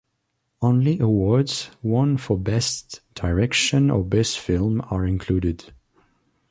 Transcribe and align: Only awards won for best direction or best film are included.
Only 0.63 0.97
awards 0.99 1.69
won 1.83 2.17
for 2.17 2.35
best 2.35 3.01
direction 3.13 3.91
or 3.91 4.03
best 4.03 4.39
film 4.39 4.81
are 4.89 5.05
included. 5.05 5.75